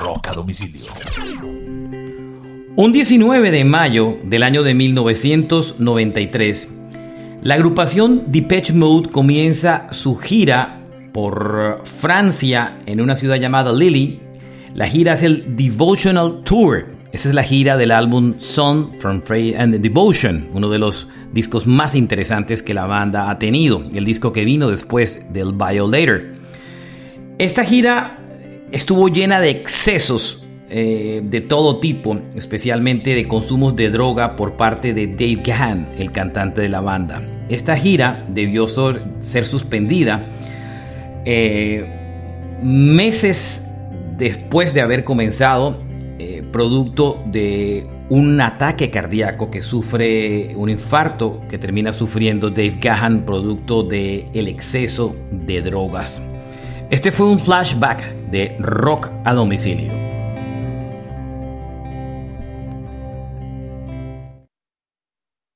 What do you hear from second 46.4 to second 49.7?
producto de un ataque cardíaco que